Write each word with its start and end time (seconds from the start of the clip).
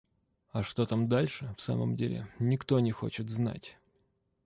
А 0.51 0.63
что 0.63 0.87
там 0.87 1.07
дальше 1.09 1.53
в 1.55 1.61
самом 1.61 1.95
деле, 1.95 2.25
никто 2.39 2.79
не 2.79 2.91
хочет 2.91 3.29
знать. 3.29 3.77